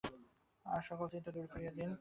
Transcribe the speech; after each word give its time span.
অন্য 0.65 0.81
সকল 0.87 1.05
চিন্তা 1.13 1.29
দূর 1.31 1.45
করিয়া 1.51 1.71
দিন। 1.71 1.89